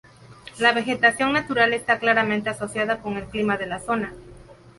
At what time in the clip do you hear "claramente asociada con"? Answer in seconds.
1.99-3.17